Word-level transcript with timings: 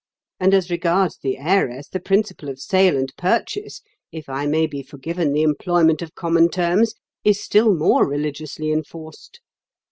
And 0.39 0.55
as 0.55 0.71
regards 0.71 1.19
the 1.19 1.37
heiress, 1.37 1.87
the 1.87 1.99
principle 1.99 2.49
of 2.49 2.59
sale 2.59 2.97
and 2.97 3.13
purchase, 3.17 3.81
if 4.11 4.29
I 4.29 4.47
may 4.47 4.65
be 4.65 4.81
forgiven 4.81 5.31
the 5.31 5.43
employment 5.43 6.01
of 6.01 6.15
common 6.15 6.49
terms, 6.49 6.95
is 7.23 7.39
still 7.39 7.71
more 7.75 8.07
religiously 8.09 8.71
enforced. 8.71 9.41